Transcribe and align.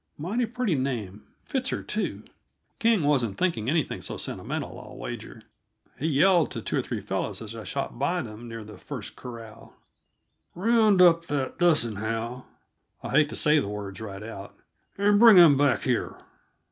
Mighty 0.17 0.47
pretty 0.47 0.73
name, 0.73 1.09
and 1.09 1.23
fits 1.47 1.69
her, 1.69 1.83
too." 1.83 2.23
King 2.79 3.03
wasn't 3.03 3.37
thinking 3.37 3.69
anything 3.69 4.01
so 4.01 4.17
sentimental, 4.17 4.79
I'll 4.79 4.97
wager. 4.97 5.43
He 5.99 6.07
yelled 6.07 6.49
to 6.49 6.61
two 6.63 6.77
or 6.77 6.81
three 6.81 7.01
fellows, 7.01 7.39
as 7.39 7.55
I 7.55 7.63
shot 7.65 7.99
by 7.99 8.23
them 8.23 8.47
near 8.47 8.63
the 8.63 8.79
first 8.79 9.15
corral: 9.15 9.75
"Round 10.55 11.03
up 11.03 11.25
that 11.27 11.59
thus 11.59 11.83
and 11.83 11.99
how" 11.99 12.47
I 13.03 13.09
hate 13.11 13.29
to 13.29 13.35
say 13.35 13.59
the 13.59 13.67
words 13.69 14.01
right 14.01 14.23
out 14.23 14.55
"and 14.97 15.19
bring 15.19 15.37
him 15.37 15.55
back 15.55 15.83
here!" 15.83 16.15